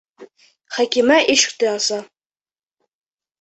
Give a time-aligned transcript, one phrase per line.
[0.77, 2.01] Хәкимә ишекте аса.